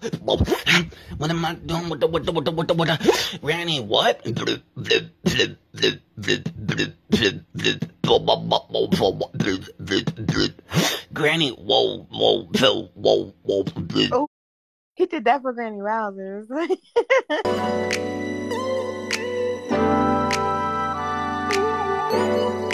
[0.00, 3.80] What am I doing with the with the with the with the with the Granny?
[3.80, 4.24] What?
[11.12, 13.64] Granny, whoa, whoa, whoa, whoa, whoa.
[14.12, 14.28] Oh,
[14.94, 16.48] he did that for Granny Wowzers.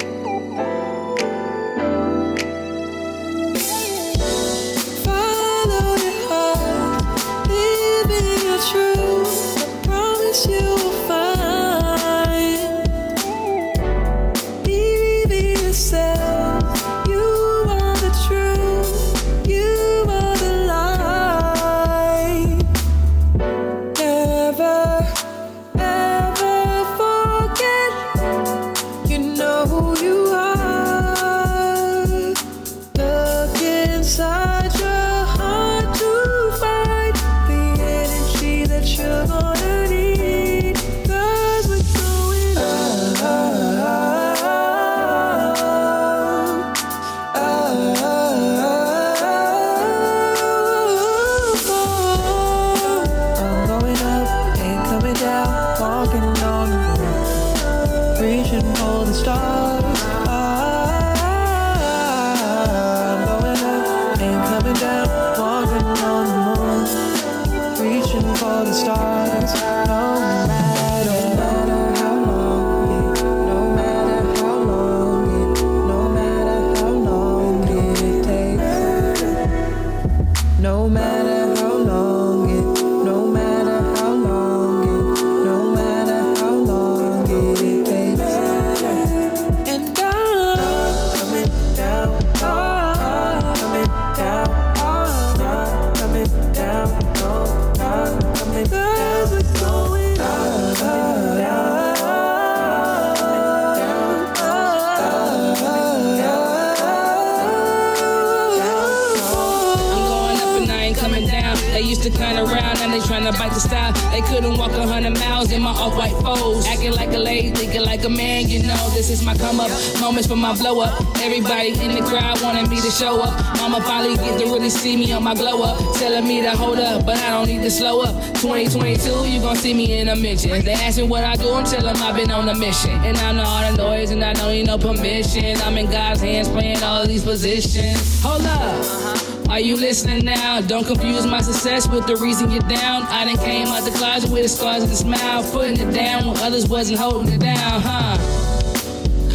[113.16, 113.92] they tryna bite the style.
[114.10, 116.66] They couldn't walk a hundred miles in my off-white foes.
[116.66, 118.90] Acting like a lady, thinking like a man, you know.
[118.90, 121.00] This is my come up, moments for my blow up.
[121.18, 123.34] Everybody in the crowd wanted me to show up.
[123.56, 125.78] Mama finally get to really see me on my glow up.
[125.96, 128.14] Telling me to hold up, but I don't need to slow up.
[128.36, 130.64] 2022, you gon' see me in a mention.
[130.64, 132.90] They ask me what I do, I'm telling them I've been on a mission.
[132.90, 135.56] And I know all the noise and I don't need no permission.
[135.62, 138.22] I'm in God's hands playing all these positions.
[138.22, 139.05] Hold up.
[139.48, 140.60] Are you listening now?
[140.60, 143.02] Don't confuse my success with the reason you're down.
[143.04, 146.26] I done came out the closet with the scars and the smile, putting it down
[146.26, 148.18] when others wasn't holding it down, huh?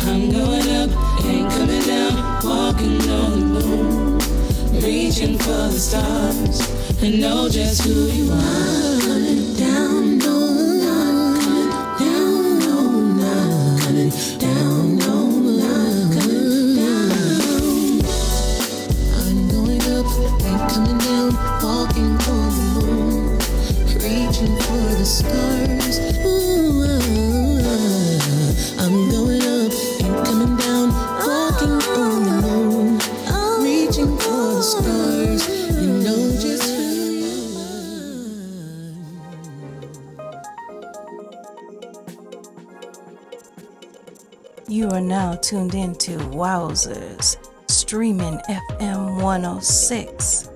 [0.10, 2.14] I'm going up, ain't coming down,
[2.44, 4.18] walking on the moon,
[4.84, 8.91] reaching for the stars, and know just who you are.
[25.12, 26.00] Stars.
[26.26, 26.84] Ooh,
[28.80, 29.74] I'm going up,
[30.26, 30.88] coming down,
[31.28, 33.00] walking on the moon,
[33.62, 35.42] reaching for the stars.
[35.82, 36.82] You know just who
[44.70, 47.36] you You are now tuned into Wowzers,
[47.68, 50.50] streaming FM 106.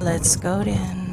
[0.00, 1.03] Let's go then.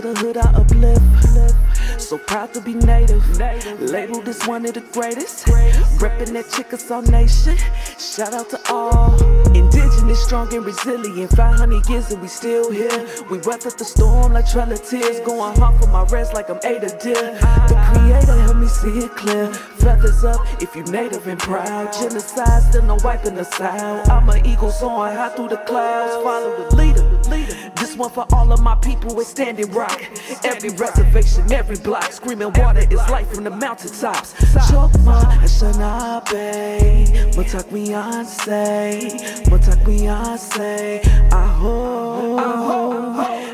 [0.00, 2.00] The the hood, I uplift.
[2.00, 3.22] So proud to be native.
[3.80, 5.46] Labeled as one of the greatest.
[6.00, 7.56] Reppin' that Chickasaw Nation.
[7.98, 9.14] Shout out to all.
[9.54, 11.30] Indigenous, strong and resilient.
[11.36, 13.06] 500 years and we still here.
[13.30, 15.20] We weathered the storm like of tears.
[15.20, 17.38] Going hard for my rest like I'm Ada Deer.
[17.68, 19.52] The creator help me see it clear.
[19.52, 21.92] Feathers up if you native and proud.
[21.92, 24.08] Genocide, still no wiping us out.
[24.08, 26.14] I'm an eagle soaring high through the clouds.
[26.22, 27.18] Follow the leader.
[27.76, 30.00] This one for all of my people with Standing Rock.
[30.44, 32.12] Every reservation, every block.
[32.12, 34.34] Screaming water is life from the mountaintops.
[34.68, 37.06] Chokma, Anishinaabe.
[37.34, 39.44] Mitakuye Oyasin.
[39.46, 41.32] Mitakuye Oyasin.
[41.32, 42.98] Aho.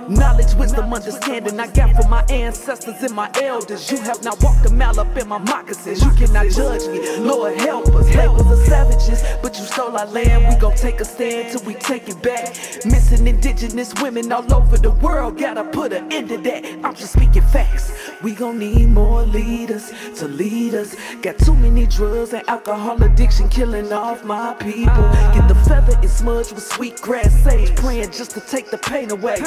[0.08, 3.90] Knowledge, wisdom, understanding I got from my ancestors and my elders.
[3.90, 6.02] You have not walk a mile up in my moccasins.
[6.02, 7.18] You cannot judge me.
[7.18, 8.14] Lord help us.
[8.14, 10.48] Labels are savages, but you stole our land.
[10.48, 12.54] We gon' take a stand till we take it back.
[12.86, 15.38] Missing indigenous women all over the world.
[15.38, 16.64] Gotta put an end to that.
[16.82, 17.92] I'm just speaking facts.
[18.22, 20.96] We gon' need more leaders to lead us.
[21.20, 25.04] Got too many drugs and alcohol addiction killing off my people.
[25.34, 27.76] Get the feather and smudge with sweet grass sage.
[27.76, 29.38] Praying just to take the pain away.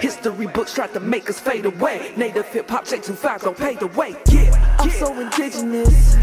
[0.00, 2.12] History books try to make us fade away.
[2.16, 4.14] Native hip hop J25 gon' pay the way.
[4.78, 6.16] I'm so indigenous.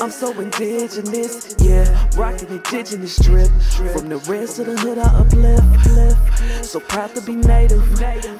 [0.00, 1.54] I'm so indigenous.
[1.58, 1.84] Yeah,
[2.16, 3.50] rockin' indigenous strip.
[3.92, 6.64] From the rest of the hood, I uplift.
[6.64, 7.84] So proud to be native.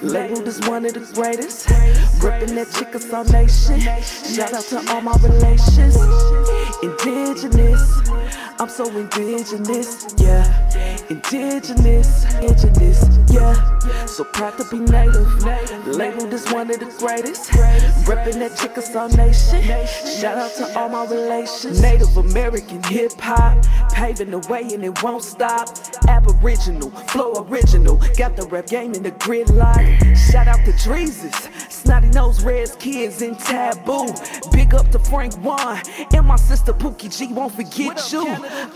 [0.03, 1.69] Labeled as one of the greatest.
[2.23, 3.81] Rippin' that Chickasaw Nation.
[3.81, 5.97] Shout out to all my relations.
[6.83, 7.83] Indigenous.
[8.59, 10.15] I'm so indigenous.
[10.17, 10.45] Yeah,
[11.11, 12.25] indigenous.
[12.37, 13.05] Indigenous.
[13.31, 15.45] Yeah, so proud to be native.
[15.87, 17.51] Labeled as one of the greatest.
[18.07, 19.44] Reppin' that Chickasaw Nation.
[19.51, 21.81] Shout out to all my relations.
[21.81, 23.65] Native American hip hop.
[23.93, 25.69] Paving the way and it won't stop.
[26.09, 27.97] Aboriginal, flow original.
[28.17, 29.85] Got the rap game in the gridlock.
[30.31, 31.51] Shout out to Drezus.
[31.71, 34.13] Snotty Nose Rez Kids in taboo.
[34.51, 35.81] Big up to Frank Waln.
[36.15, 38.27] And my sister Pookie G won't forget you.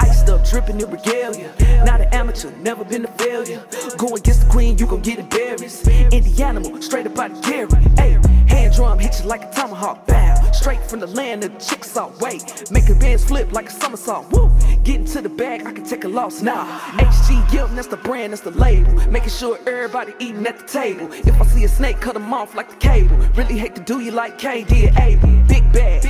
[0.01, 1.53] Iced up, dripping in regalia.
[1.85, 3.65] Not an amateur, never been a failure.
[3.97, 5.83] Go against the queen, you gon' get it berries.
[5.85, 7.69] Indie animal, straight up out of Gary.
[7.97, 10.07] Hey, hand drum hit you like a tomahawk.
[10.07, 10.28] Bow,
[10.59, 12.11] straight from the land of the Chickasaw.
[12.21, 14.31] Wait, make a bands flip like a somersault.
[14.33, 14.51] Woo,
[14.83, 16.65] getting to the bag, I can take a loss now.
[16.97, 18.93] HG Gilm, that's the brand, that's the label.
[19.09, 21.09] Making sure everybody eating at the table.
[21.13, 23.17] If I see a snake, cut 'em off like the cable.
[23.37, 25.29] Really hate to do you like K did Abel.
[25.47, 26.03] Big bag,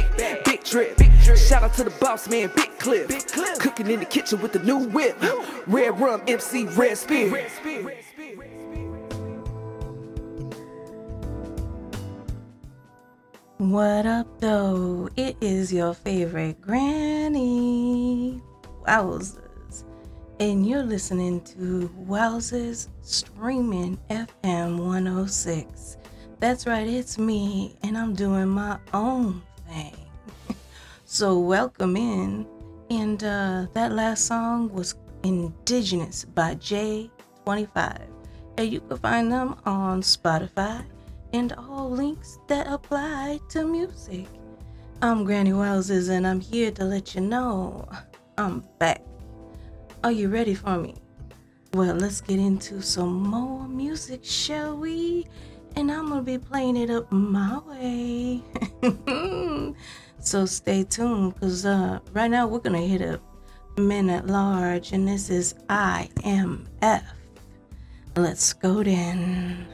[0.45, 0.99] big drip.
[1.37, 3.09] Shout out to the boss man, Big Cliff.
[3.59, 5.17] Cooking in the kitchen with the new whip.
[5.67, 7.51] Red rum, MC, Red Spirit.
[13.59, 15.09] What up, though?
[15.17, 18.41] It is your favorite granny,
[18.87, 19.83] Wowzers,
[20.39, 25.97] and you're listening to Wowzers Streaming FM 106.
[26.39, 30.07] That's right, it's me, and I'm doing my own thing.
[31.05, 32.47] so, welcome in.
[32.91, 38.03] And uh, that last song was Indigenous by J25.
[38.57, 40.85] And you can find them on Spotify
[41.33, 44.27] and all links that apply to music.
[45.03, 47.89] I'm Granny Wowzers and I'm here to let you know
[48.37, 49.03] I'm back.
[50.03, 50.95] Are you ready for me?
[51.75, 55.27] Well, let's get into some more music, shall we?
[55.77, 58.43] And I'm gonna be playing it up my way.
[60.21, 63.21] so stay tuned because uh, right now we're gonna hit up
[63.77, 67.05] Men at Large, and this is IMF.
[68.17, 69.67] Let's go then.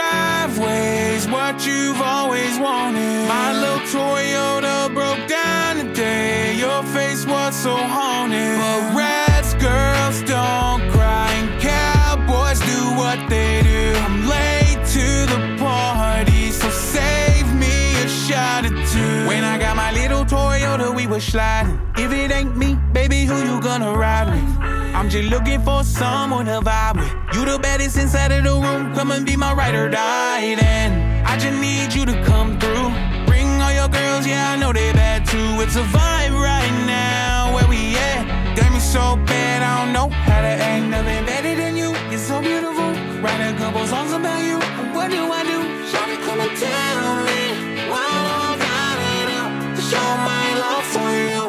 [0.00, 3.28] driveway's what you've always wanted.
[3.28, 6.54] My little Toyota broke down today.
[6.56, 8.56] Your face was so haunted.
[8.58, 13.98] But rats, girls don't cry, and cowboys do what they do.
[14.06, 19.28] I'm late to the party, so save me a shot or two.
[19.28, 21.78] When I got my little Toyota, we were sliding.
[21.96, 24.59] If it ain't me, baby, who you gonna ride with?
[25.00, 27.34] I'm just looking for someone to vibe with.
[27.34, 28.94] You the baddest inside of the room.
[28.94, 30.54] Come and be my ride or die.
[30.56, 32.92] Then I just need you to come through.
[33.24, 35.56] Bring all your girls, yeah, I know they bad too.
[35.64, 38.54] It's a vibe right now where we at.
[38.54, 40.84] Got me so bad, I don't know how to act.
[40.84, 41.96] Nothing better than you.
[42.10, 42.92] You're so beautiful.
[43.24, 44.58] Write a couple songs about you.
[44.92, 45.60] What do I do?
[45.88, 51.10] Shawty, come and tell me why I got it up to show my love for
[51.32, 51.39] you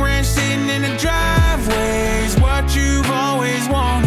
[0.00, 4.05] ranch sitting in the driveway is what you've always wanted.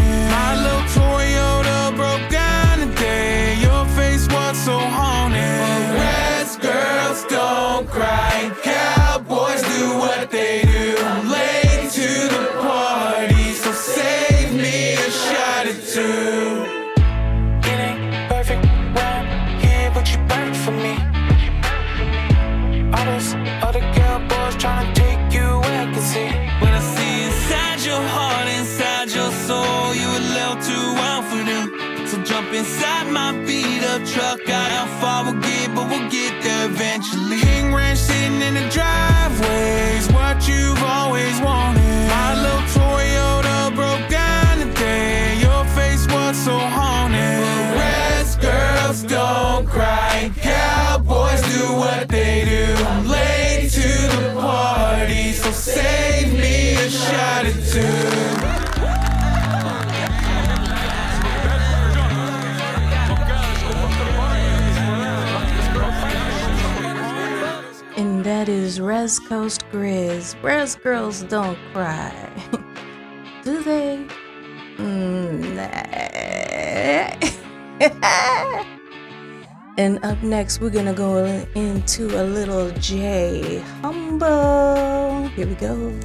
[32.60, 34.42] inside my beat up truck.
[34.48, 37.40] I am far we'll get, but we'll get there eventually.
[37.40, 38.89] King Ranch sitting in the drive.
[69.02, 70.36] West Coast Grizz.
[70.42, 72.12] Breast girls don't cry.
[73.46, 74.06] Do they?
[79.78, 81.24] And up next, we're gonna go
[81.56, 85.30] into a little J Humble.
[85.30, 85.96] Here we go.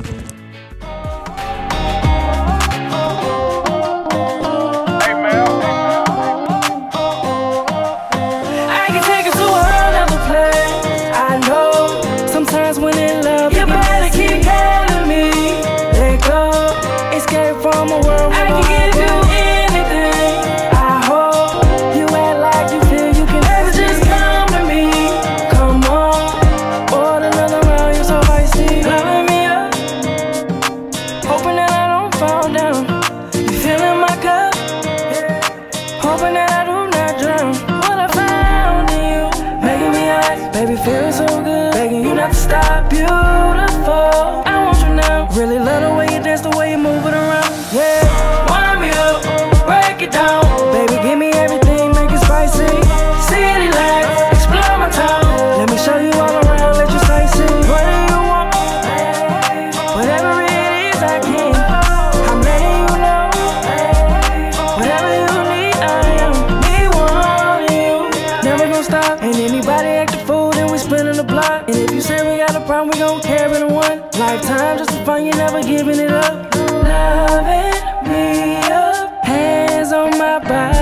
[74.46, 76.54] time just to find you never giving it up.
[76.54, 80.73] Loving me up, hands on my body.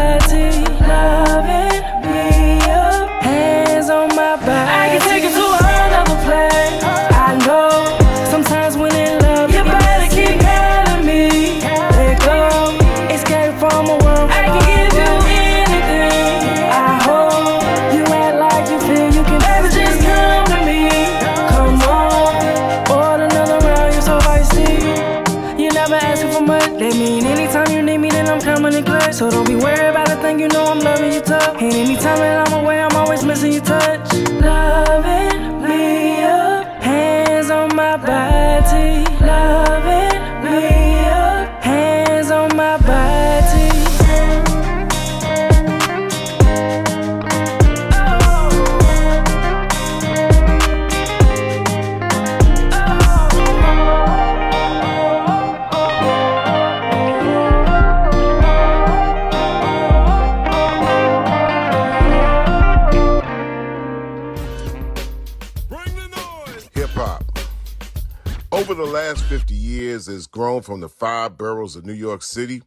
[69.13, 72.63] Last 50 years, has grown from the five boroughs of New York City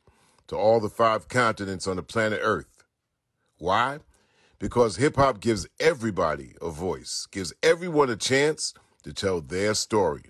[0.46, 2.84] to all the five continents on the planet Earth.
[3.58, 3.98] Why?
[4.60, 10.26] Because hip hop gives everybody a voice, gives everyone a chance to tell their story.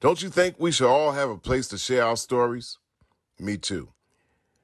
[0.00, 2.76] Don't you think we should all have a place to share our stories?
[3.38, 3.88] Me too.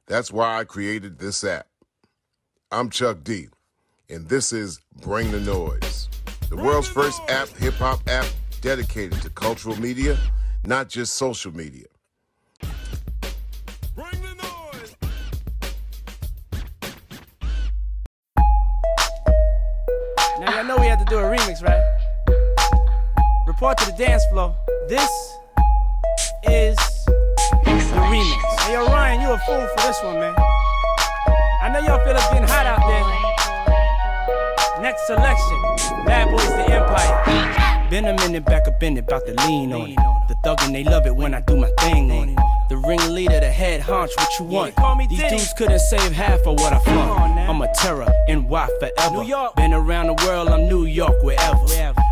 [0.07, 1.67] That's why I created this app.
[2.71, 3.49] I'm Chuck D,
[4.11, 6.11] and this is Bring the Noise,
[6.51, 8.27] the world's first app, hip hop app
[8.61, 10.19] dedicated to cultural media,
[10.65, 11.87] not just social media.
[20.41, 21.83] Now y'all know we had to do a remix, right?
[23.47, 24.55] Report to the dance floor.
[24.89, 25.11] This
[26.45, 28.61] is the remix.
[28.61, 30.35] Hey yo, Ryan, you a fool for this one, man.
[31.61, 34.83] I know y'all feel it's getting hot out there.
[34.83, 35.59] Next selection,
[36.07, 37.68] Bad Boys the Empire.
[37.91, 39.97] Been a minute back up in it, about to lean on it.
[40.29, 42.39] The thuggin' they love it when I do my thing on it.
[42.69, 45.09] The ringleader, the head honch, what you want?
[45.09, 47.39] These dudes couldn't save half of what I flaunt.
[47.49, 49.15] I'm a terror, NY forever.
[49.15, 49.57] New York.
[49.57, 51.65] Been around the world, I'm New York, wherever.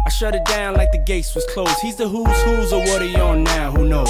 [0.07, 1.79] I shut it down like the gates was closed.
[1.83, 3.71] He's the who's who's or what are you on now?
[3.71, 4.09] Who knows?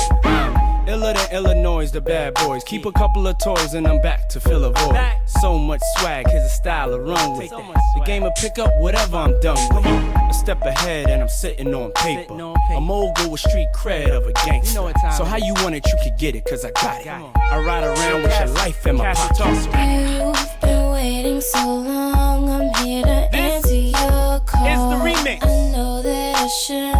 [0.86, 2.62] I'm iller than Illinois, the bad boys.
[2.62, 5.12] Keep a couple of toys and I'm back to fill a void.
[5.26, 7.50] So much swag, here's a style to run with.
[7.50, 9.84] The game will pick up whatever I'm done with.
[9.84, 12.32] A step ahead and I'm sitting on paper.
[12.32, 14.92] A mogul with street cred of a gangster.
[15.16, 17.08] So how you want it, you can get it, cause I got it.
[17.08, 19.38] I ride around with your life in my pocket.
[19.44, 24.66] You've been waiting so long, I'm here to answer your call.
[24.66, 25.42] is the remix.
[25.42, 26.95] I know that I shouldn't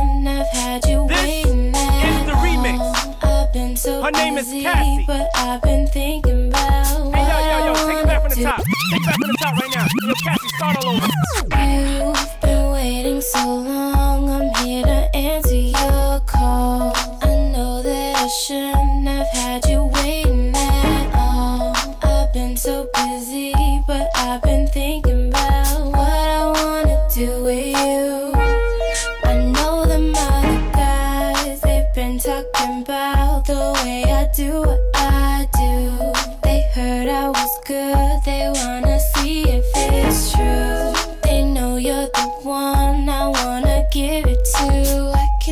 [4.06, 5.02] Her name is Cassie.
[5.04, 8.58] but I've been thinking about Hey, yo, yo, yo, take it back from the top.
[8.58, 9.86] Take it back from the top right now.
[10.06, 11.08] Yo, Cassie, start all over.
[11.42, 13.95] You've been waiting so long,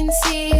[0.05, 0.54] can see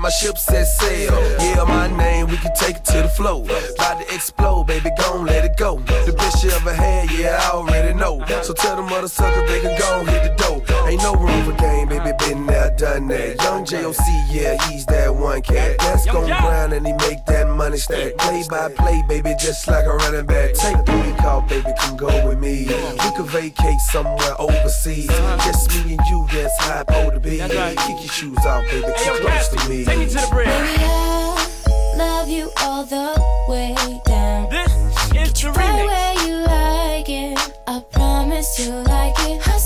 [0.00, 1.12] my ship set sail.
[1.38, 3.44] Yeah, my name, we can take it to the flow.
[3.44, 5.78] About to explode, baby, gon' let it go.
[6.06, 8.24] The best you ever had, yeah, I already know.
[8.42, 10.86] So tell them other suckers they can go hit the dough.
[10.86, 13.42] Ain't no room for game, baby, been there, done that.
[13.42, 13.96] Yung Joc,
[14.30, 15.30] yeah, he's that one.
[15.30, 15.78] one cat.
[15.78, 18.16] That's gon' grind and he make that money stack.
[18.16, 20.54] Play by play, baby, just like a running back.
[20.54, 22.66] Take the week off, baby, come go with me.
[22.66, 25.10] We could vacate somewhere overseas.
[25.10, 25.38] Uh-huh.
[25.44, 27.38] Just me and you, that's how I'm to be.
[27.38, 29.84] Kick your shoes off, baby, too close to me.
[29.84, 30.48] Take me to the bridge.
[30.48, 33.14] Baby, I love you all the
[33.48, 34.50] way down.
[34.50, 34.72] This
[35.14, 37.38] is the Right where you like it.
[37.66, 39.59] I promise you like it.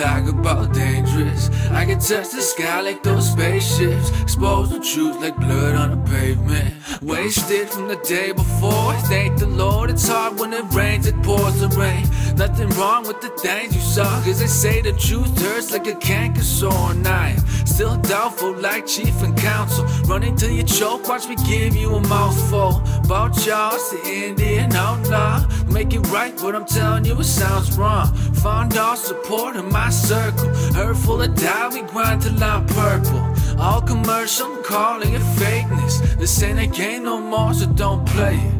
[0.00, 1.50] Talk about dangerous.
[1.70, 4.10] I can touch the sky like those spaceships.
[4.22, 6.79] Expose the truth like blood on the pavement.
[7.02, 8.92] Wasted from the day before.
[9.08, 12.06] Thank the Lord, it's hard when it rains, it pours the rain.
[12.36, 15.94] Nothing wrong with the things you saw, cause they say the truth hurts like a
[15.94, 16.90] canker sore.
[16.90, 19.86] And I am still doubtful, like chief and counsel.
[20.04, 22.82] Running till you choke, watch me give you a mouthful.
[23.02, 25.48] About y'all, it's the Indian outlaw.
[25.72, 28.12] Make it right, but I'm telling you, it sounds wrong.
[28.42, 30.48] Found all support in my circle.
[30.74, 33.20] Her full of doubt, we grind till I'm purple.
[33.60, 36.18] All commercial, I'm calling it fakeness.
[36.18, 38.54] This ain't a game no more, so don't play it.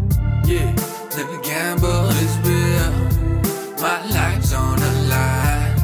[0.47, 2.93] Yeah, me gamble is real.
[3.81, 5.77] My life's on the line.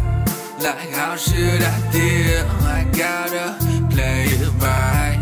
[0.60, 2.44] Like, how should I deal?
[2.76, 3.56] I gotta
[3.88, 5.18] play it right.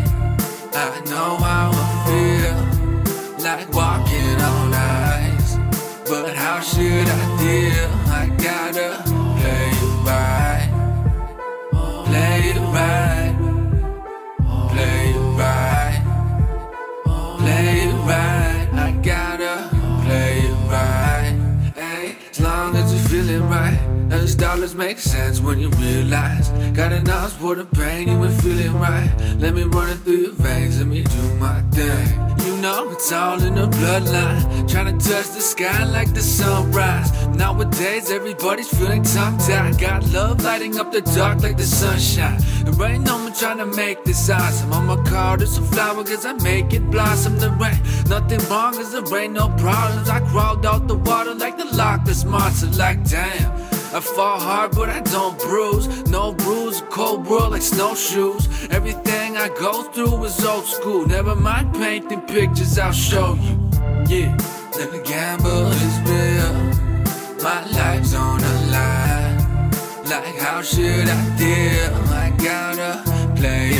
[0.73, 3.45] I know how I feel.
[3.45, 5.55] Like walking on ice.
[6.09, 7.89] But how should I deal?
[8.11, 9.01] I gotta
[9.39, 10.69] play it right.
[12.05, 13.24] Play it right.
[24.09, 26.49] Those dollars make sense when you realize.
[26.73, 29.11] Got an ounce for the pain, you ain't feeling right.
[29.37, 32.35] Let me run it through your veins, let me do my thing.
[32.45, 34.69] You know it's all in the bloodline.
[34.69, 37.11] Trying to touch the sky like the sunrise.
[37.29, 39.79] Nowadays, everybody's feeling tongue tied.
[39.79, 42.39] Got love lighting up the dark like the sunshine.
[42.63, 44.71] There ain't no one trying to make this awesome.
[44.71, 47.37] I'm a card, it's a flower, cause I make it blossom.
[47.39, 50.09] The ain't nothing wrong, cause there ain't no problems.
[50.09, 53.51] I crawled out the water like the Loch Ness monster, like damn.
[53.95, 55.87] I fall hard, but I don't bruise.
[56.07, 58.45] No bruise, cold world like snowshoes.
[58.69, 61.07] Everything I go through is old school.
[61.07, 63.55] Never mind painting pictures, I'll show you.
[64.09, 64.35] Yeah,
[64.77, 66.53] let me gamble is real.
[67.41, 69.71] My life's on the line.
[70.09, 71.95] Like, how should I deal?
[72.11, 73.01] I gotta
[73.37, 73.74] play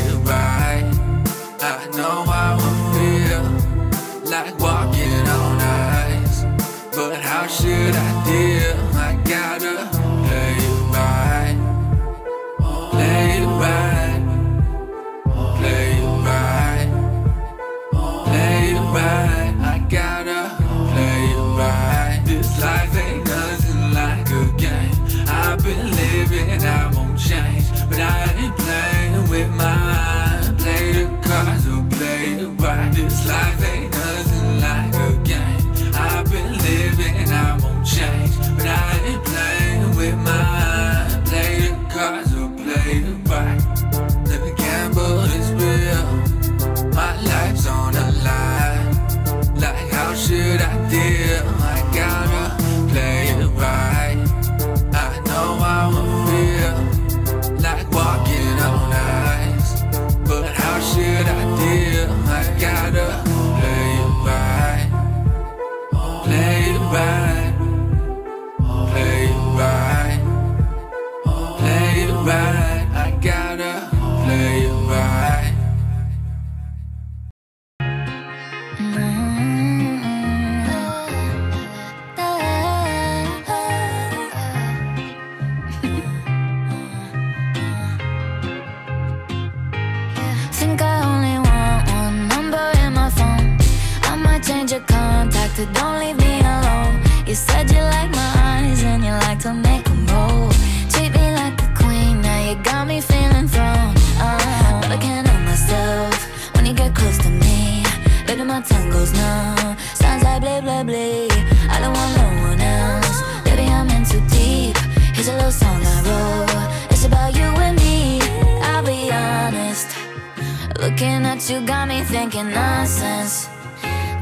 [120.96, 123.50] Looking at you got me thinking nonsense.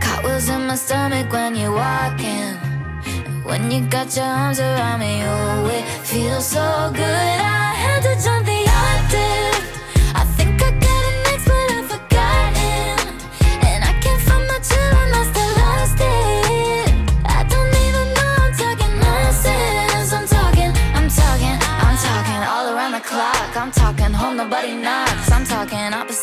[0.02, 2.56] Cartwheels in my stomach when you're walking.
[3.44, 7.38] When you got your arms around me, oh, it feels so good.
[7.40, 8.48] I had to jump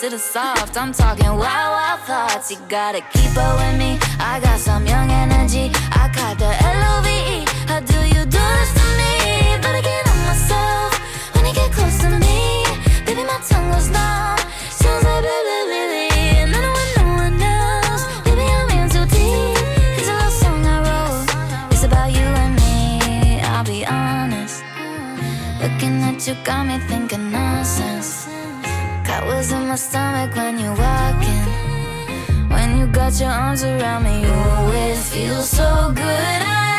[0.00, 0.76] opposite of soft.
[0.78, 2.50] I'm talking wild, wild thoughts.
[2.50, 3.98] You gotta keep up with me.
[4.18, 5.70] I got some young energy.
[5.92, 7.44] I caught the L-O-V-E.
[7.68, 9.58] How do you do this to me?
[9.60, 10.90] But I can't help myself
[11.34, 12.64] when you get close to me.
[13.04, 14.38] Baby, my tongue goes numb.
[14.70, 15.64] Sounds like blah, blah,
[23.64, 24.64] blah, honest.
[25.60, 27.29] Looking at you got me thinking.
[29.30, 31.46] Wheels in my stomach when you're walking.
[32.48, 36.40] When you got your arms around me, you always feel so good.
[36.58, 36.69] I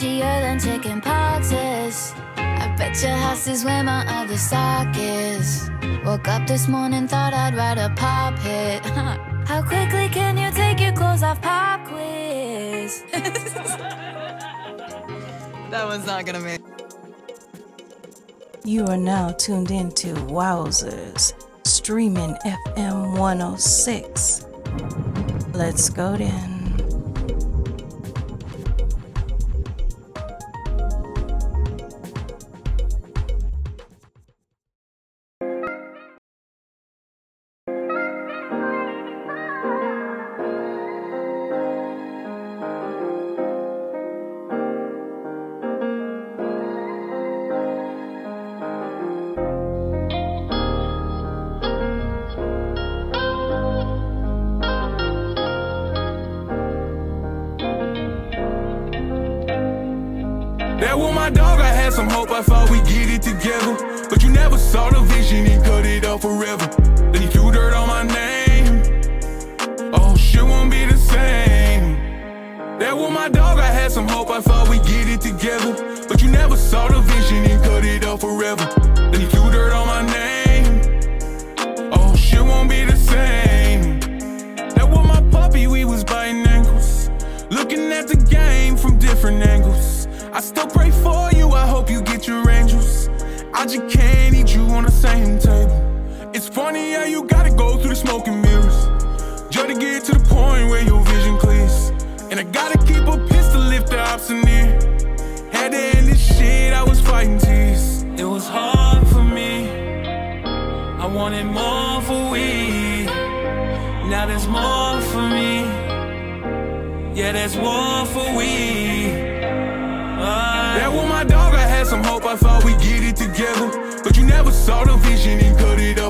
[0.00, 2.16] This song catchier than chicken poxes.
[2.36, 5.70] I bet your house is where my other sock is.
[6.04, 8.84] Woke up this morning, thought I'd write a pop hit.
[9.46, 11.40] How quickly can you take your clothes off?
[11.42, 13.04] Pop quiz.
[15.70, 16.60] That one's not gonna make.
[18.64, 21.32] You are now tuned into Wowzers,
[21.64, 24.46] streaming FM 106.
[25.54, 26.59] Let's go then.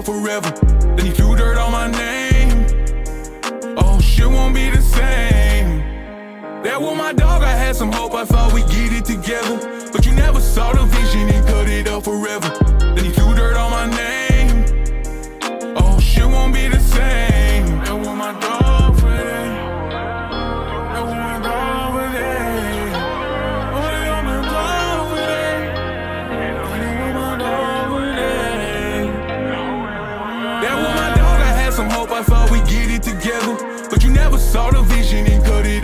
[0.00, 0.50] Cut forever.
[0.96, 2.66] Then he threw dirt on my name.
[3.76, 5.80] Oh, shit won't be the same.
[6.62, 9.90] That was my dog, I had some hope, I thought we'd get it together.
[9.92, 12.48] But you never saw the vision, he cut it off forever.
[12.94, 14.64] Then he threw dirt on my name.
[15.76, 17.66] Oh, shit won't be the same.
[17.84, 18.69] That was my dog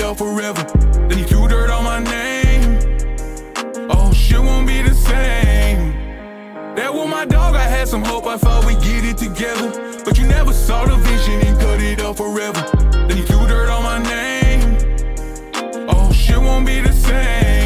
[0.06, 0.62] off forever.
[1.08, 2.78] Then he threw dirt on my name.
[3.90, 5.92] Oh, shit won't be the same.
[6.76, 9.68] That was my dog, I had some hope, I thought we'd get it together.
[10.04, 12.62] But you never saw the vision, he cut it off forever.
[13.08, 14.76] Then he threw dirt on my name.
[15.88, 17.65] Oh, shit won't be the same.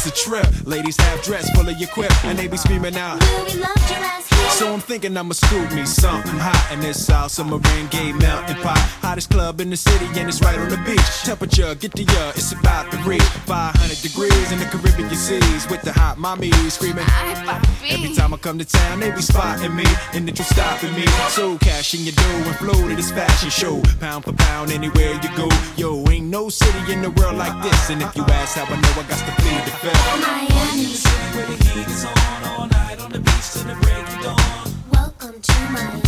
[0.00, 0.46] It's a trip.
[0.64, 3.20] Ladies have dress full of your quip, and they be screaming out.
[3.20, 4.48] Will we love your ass here?
[4.50, 8.78] So I'm thinking I'ma scoop me something hot in this South Submarine Gay melting pot.
[9.02, 11.22] Hottest club in the city, and it's right on the beach.
[11.24, 15.82] Temperature, get the uh, it's about to reach 500 degrees in the Caribbean seas with
[15.82, 17.04] the hot mommy screaming.
[17.90, 19.84] Every time I come to town, they be spotting me,
[20.14, 21.06] and they just stopping me.
[21.30, 23.82] So cash in your dough and flow to this fashion show.
[23.98, 25.48] Pound for pound, anywhere you go.
[25.76, 27.90] Yo, ain't no city in the world like this.
[27.90, 30.20] And if you ask how I know, I got to plead the fifth.
[30.20, 30.94] Miami.
[31.34, 34.72] Where the heat is on all night on the beach till the break of dawn.
[34.90, 36.02] Welcome to Miami.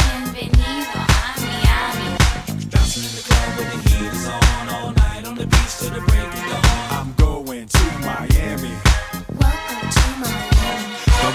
[0.00, 2.10] Bienvenido a Miami.
[2.70, 5.90] Bouncing in the club where the heat is on all night on the beach till
[5.90, 6.86] the break of dawn.
[6.98, 8.72] I'm going to Miami.
[9.40, 10.55] Welcome to Miami.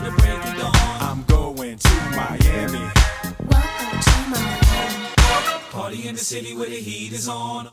[0.00, 0.26] The.
[6.16, 7.68] Welcome to heat is on.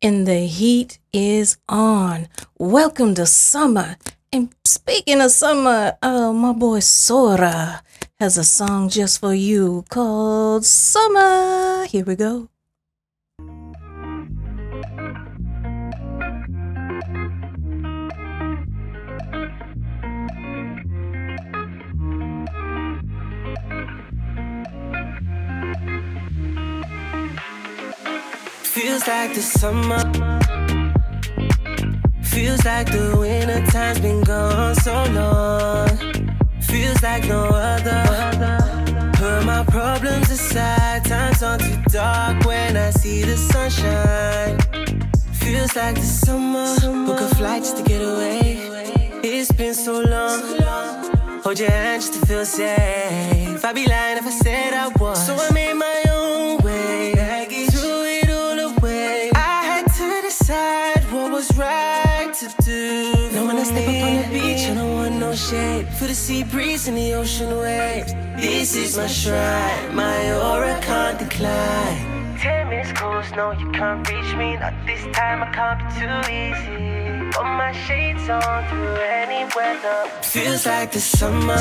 [0.00, 2.28] And the heat is on.
[2.58, 3.96] Welcome to summer.
[4.32, 7.82] And speaking of summer, uh, my boy Sora
[8.18, 11.84] has a song just for you called Summer.
[11.86, 12.48] Here we go.
[28.82, 30.02] Feels like the summer.
[32.24, 35.88] Feels like the winter time's been gone so long.
[36.60, 38.02] Feels like no other.
[39.14, 44.58] Put my problems aside, times aren't too dark when I see the sunshine.
[45.32, 47.06] Feels like the summer.
[47.06, 48.66] Book a flight just to get away.
[49.22, 50.40] It's been so long.
[51.44, 53.54] Hold your hand just to feel safe.
[53.54, 55.24] If I'd be lying if I said I was.
[55.24, 55.51] So
[66.12, 68.12] the sea breeze and the ocean waves.
[68.36, 72.36] This is my shrine, my aura can't decline.
[72.38, 74.48] Ten minutes close, no, you can't reach me.
[74.56, 77.30] Not this time, I can't be too easy.
[77.32, 80.00] Put my shades on through any weather.
[80.20, 81.56] Feels like the summer.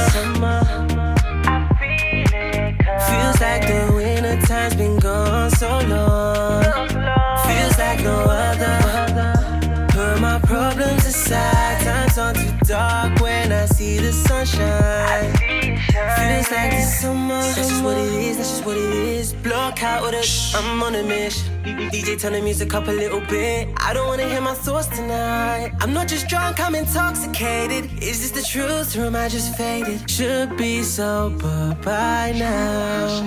[1.54, 2.26] I feel.
[3.10, 6.64] Feels like the winter time's been gone so long.
[7.47, 9.01] Feels like no other.
[10.52, 11.80] Problems aside.
[11.80, 15.32] Times aren't too dark when I see the sunshine.
[16.18, 17.39] Feels like the summer.
[17.39, 18.36] That's just what it is.
[18.36, 19.32] That's just what it is.
[19.32, 20.28] Block out with it.
[20.54, 21.47] I'm on a mission.
[21.93, 23.70] DJ turn the music up a little bit.
[23.78, 25.72] I don't wanna hear my thoughts tonight.
[25.80, 27.86] I'm not just drunk, I'm intoxicated.
[28.04, 30.12] Is this the truth or am I just faded?
[30.12, 33.24] Should be sober by now.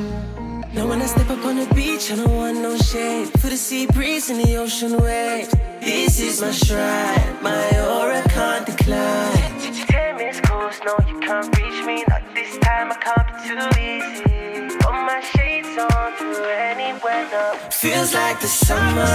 [0.74, 3.28] Now when I step up on the beach, I don't want no shade.
[3.40, 5.54] For the sea breeze and the ocean waves.
[5.84, 9.60] This is my shrine, my aura can't decline.
[9.88, 12.02] Ten minutes close, no, you can't reach me.
[12.08, 14.78] Not this time, I can't be too easy.
[14.78, 17.58] Put my shades on through any weather.
[17.70, 19.06] Feels like the summer.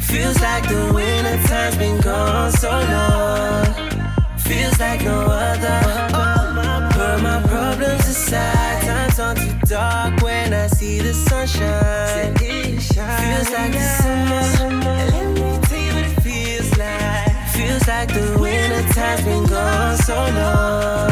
[0.00, 3.66] Feels like the winter time's been gone so long.
[4.38, 5.80] Feels like no other.
[6.96, 8.82] Put my problems aside.
[8.84, 12.45] Time's on too dark when I see the sunshine.
[13.06, 14.42] Feels like the summer.
[15.14, 17.30] Let me tell you what it feels like.
[17.54, 21.10] Feels like the winter time's been gone so long.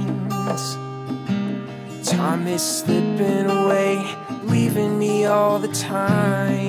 [2.50, 4.04] Is slipping away,
[4.42, 6.66] leaving me all the time.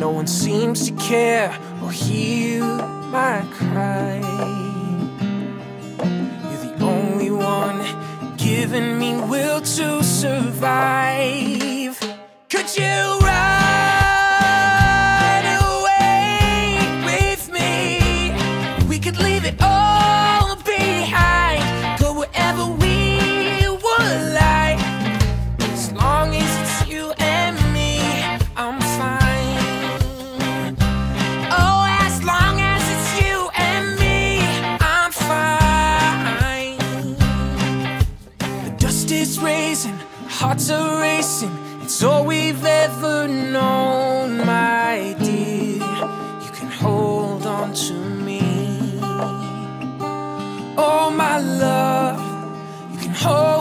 [0.00, 4.18] No one seems to care or hear my cry.
[6.42, 12.00] You're the only one giving me will to survive.
[12.50, 13.61] Could you ride
[40.52, 41.80] hearts are racing.
[41.80, 45.78] It's all we've ever known, my dear.
[46.44, 48.42] You can hold on to me.
[50.76, 52.20] Oh, my love,
[52.92, 53.51] you can hold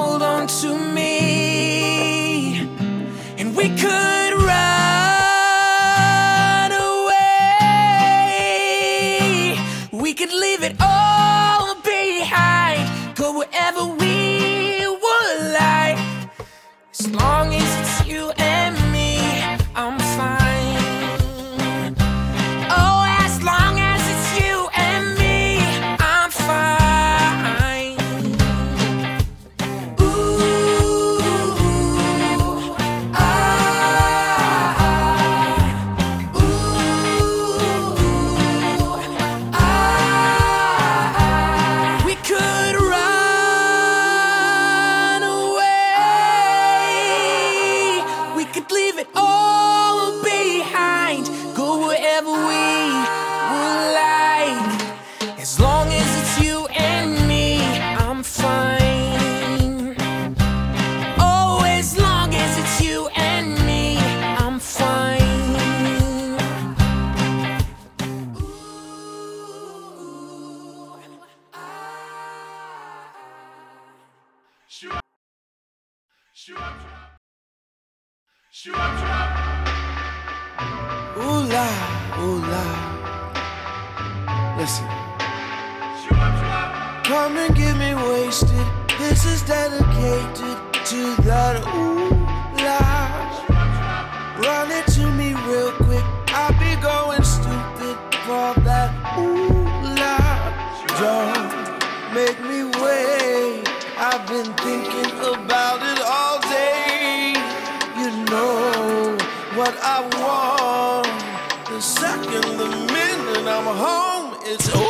[102.14, 103.64] make me wait.
[103.98, 107.34] I've been thinking about it all day.
[108.00, 109.18] You know
[109.56, 111.08] what I want.
[111.70, 114.81] The second, the minute I'm home, it's ooh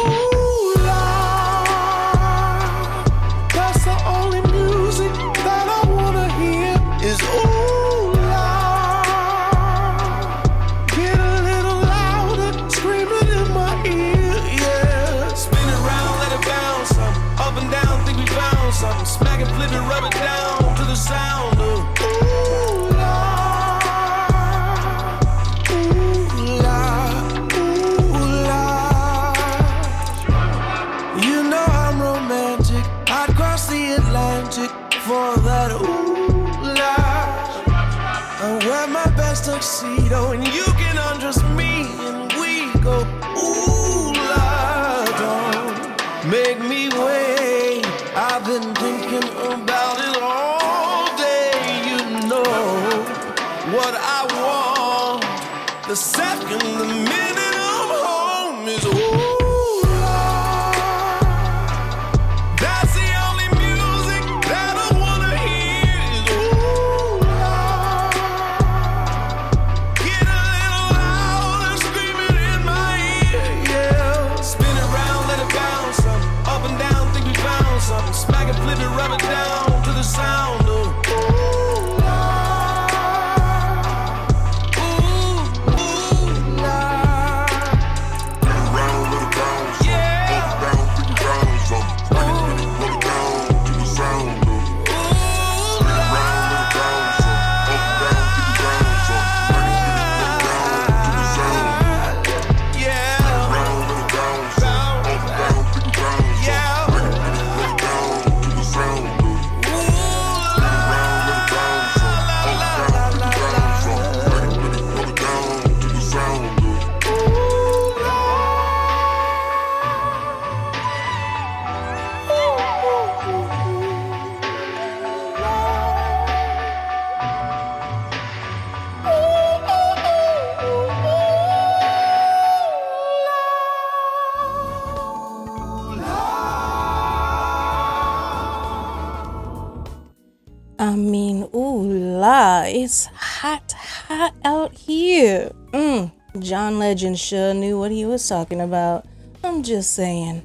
[146.51, 149.05] John Legend sure knew what he was talking about.
[149.41, 150.43] I'm just saying.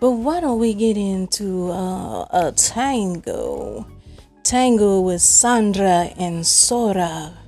[0.00, 3.86] But why don't we get into uh, a tango?
[4.42, 7.38] Tango with Sandra and Sora.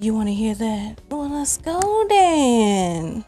[0.00, 1.02] You want to hear that?
[1.10, 3.26] Well, let's go then.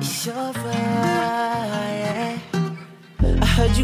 [0.00, 0.81] Sure.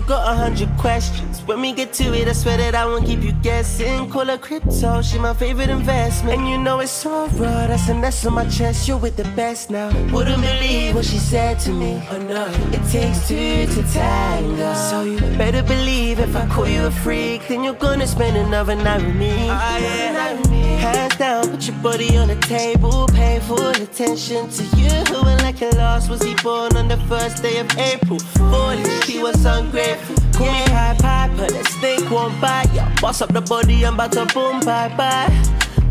[0.08, 1.42] got a hundred questions.
[1.42, 4.08] When we get to it, I swear that I won't keep you guessing.
[4.08, 6.38] Call her crypto, she my favorite investment.
[6.38, 8.88] And you know it's so raw, that's an nest on my chest.
[8.88, 9.88] You're with the best now.
[10.10, 12.02] Wouldn't believe what she said to me.
[12.10, 14.72] Oh no, it takes two to tango.
[14.88, 18.74] So you better believe if I call you a freak, then you're gonna spend another
[18.74, 19.34] night with me.
[19.50, 20.67] Oh, yeah.
[20.78, 23.06] Hands down, put your body on the table.
[23.08, 24.90] Pay full attention to you.
[25.26, 28.18] And like a loss, was he born on the first day of April?
[28.18, 30.16] Foolish, he was ungrateful.
[30.32, 30.96] Call me High
[31.36, 32.68] but that snake won't bite.
[32.74, 35.30] Yeah, boss up the body, I'm about to boom, bye bye.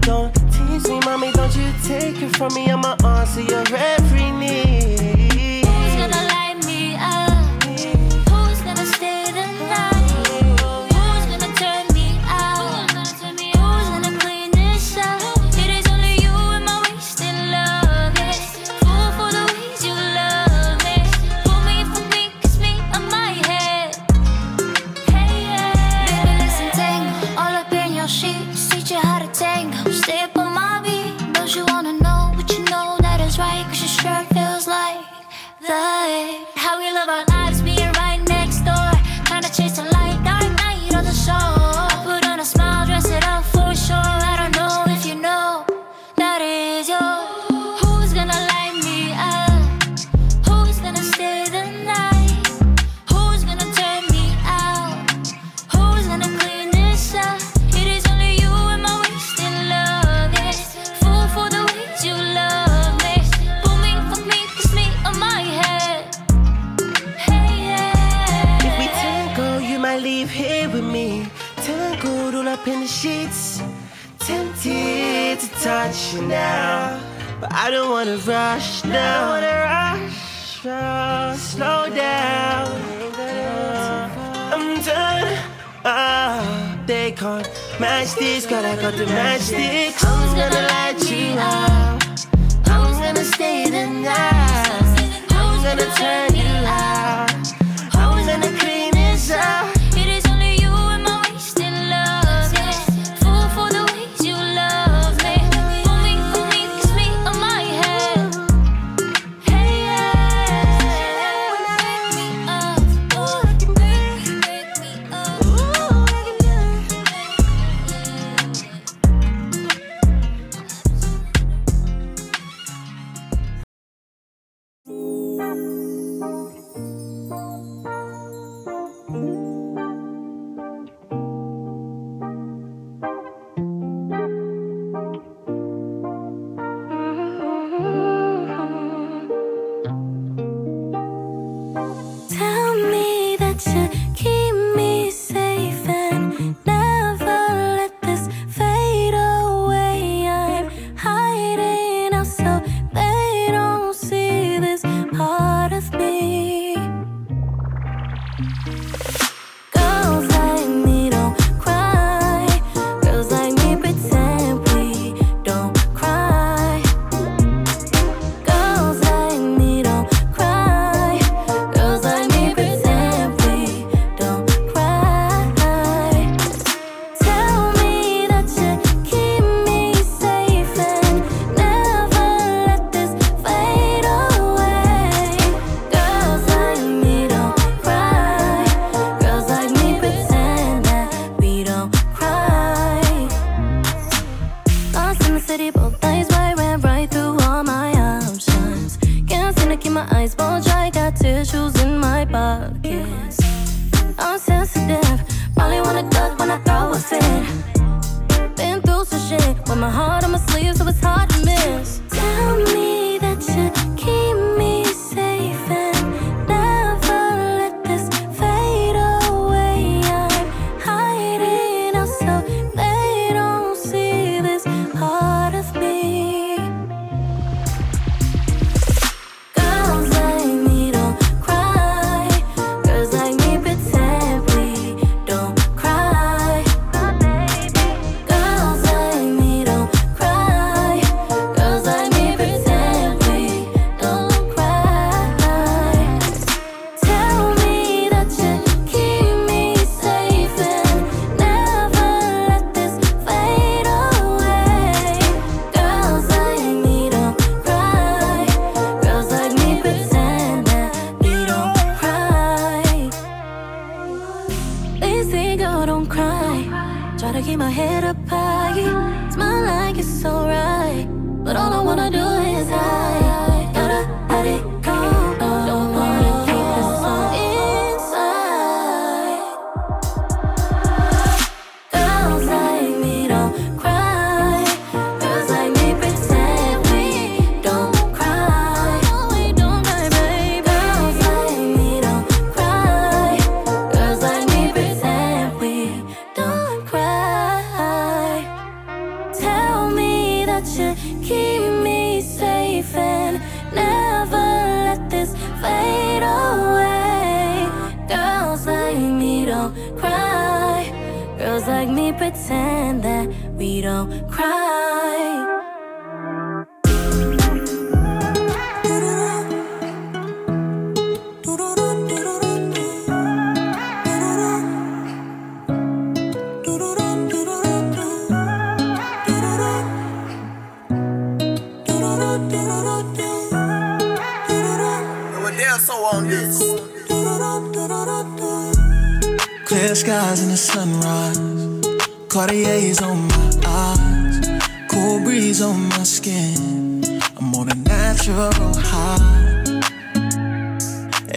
[0.01, 2.67] Don't tease me, mommy, don't you take it from me.
[2.67, 4.16] I'm an answer, your every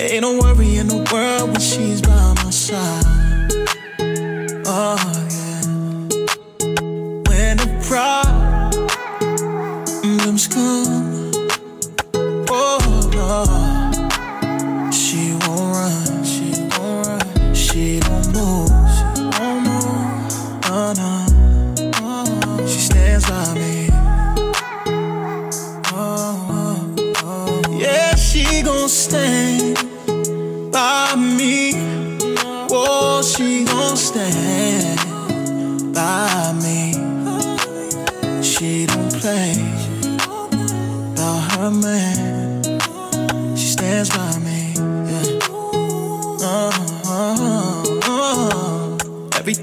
[0.00, 3.19] Ain't no worry in the world when she's by my side.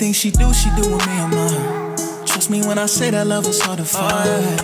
[0.07, 2.25] Everything she do, she do with me, I'm.
[2.25, 4.57] Trust me when I say that love is hard to find.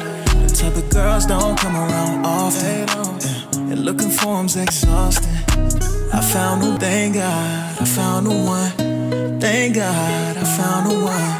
[0.47, 2.87] The type of girls don't come around often.
[2.87, 3.73] Yeah.
[3.73, 5.29] And looking for them's exhausting.
[6.13, 9.39] I found the thank God, I found the one.
[9.41, 11.37] Thank God, I found the one.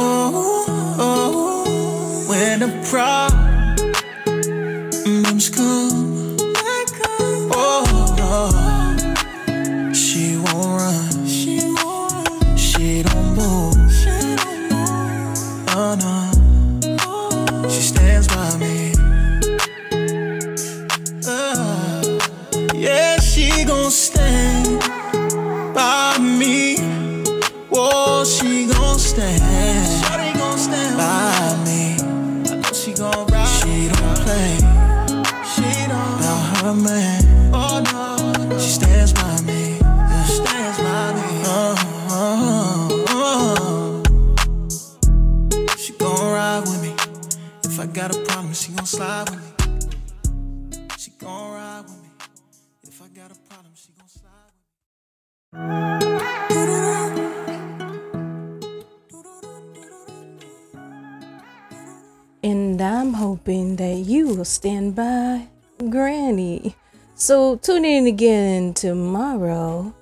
[0.00, 0.66] Oh,
[0.98, 3.47] oh, when the problem
[46.58, 46.94] ride with me.
[47.64, 49.44] If I got a problem, she gon' slide with me.
[50.96, 52.08] She gon' ride with me.
[52.82, 56.18] If I got a problem, she gon' slide with me.
[62.42, 65.48] And I'm hoping that you will stand by
[65.90, 66.74] Granny.
[67.14, 69.92] So tune in again tomorrow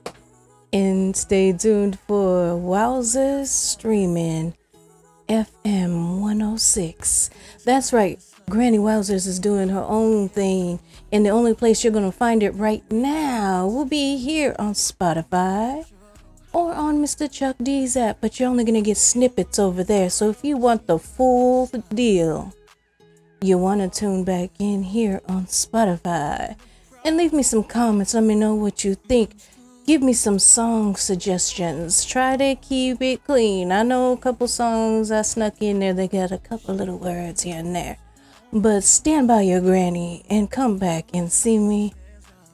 [0.73, 4.55] and stay tuned for Wowzers Streaming
[5.29, 7.31] FM 106.
[7.65, 10.79] That's right, Granny Wowzers is doing her own thing,
[11.11, 14.75] and the only place you're going to find it right now will be here on
[14.75, 15.85] Spotify
[16.53, 17.31] or on Mr.
[17.31, 20.09] Chuck D's app, but you're only going to get snippets over there.
[20.09, 22.55] So if you want the full deal,
[23.43, 26.57] you want to tune back in here on Spotify
[27.05, 28.15] and leave me some comments.
[28.15, 29.37] Let me know what you think.
[29.87, 32.05] Give me some song suggestions.
[32.05, 33.71] Try to keep it clean.
[33.71, 37.43] I know a couple songs I snuck in there, they got a couple little words
[37.43, 37.97] here and there.
[38.53, 41.95] But stand by your granny and come back and see me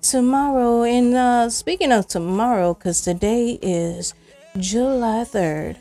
[0.03, 0.83] tomorrow.
[0.83, 4.13] And uh, speaking of tomorrow, because today is
[4.59, 5.79] July 3rd,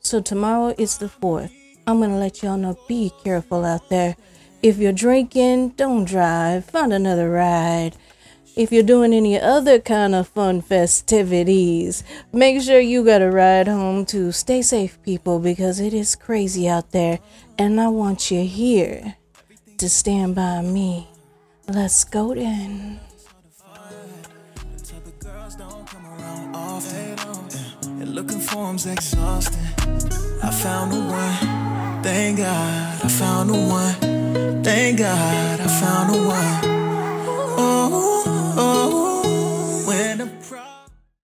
[0.00, 1.52] so tomorrow is the 4th.
[1.86, 4.16] I'm going to let y'all know be careful out there.
[4.62, 7.94] If you're drinking, don't drive, find another ride.
[8.58, 12.02] If you're doing any other kind of fun festivities,
[12.32, 16.68] make sure you got a ride home to stay safe, people, because it is crazy
[16.68, 17.20] out there.
[17.56, 19.14] And I want you here
[19.76, 21.06] to stand by me.
[21.68, 22.98] Let's go then.
[28.00, 29.60] Looking for him's exhausting.
[30.42, 32.02] I found the one.
[32.02, 34.64] Thank God I found the one.
[34.64, 36.87] Thank God I found the one
[37.58, 38.54] oh, oh.
[38.56, 39.17] oh.